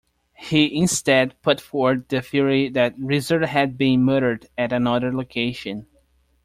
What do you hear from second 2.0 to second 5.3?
the theory that Reeser had been murdered at another